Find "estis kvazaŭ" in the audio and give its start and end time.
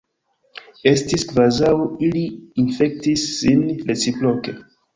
0.91-1.75